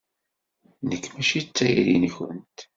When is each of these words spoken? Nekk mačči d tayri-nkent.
Nekk 0.89 1.05
mačči 1.13 1.39
d 1.45 1.47
tayri-nkent. 1.55 2.57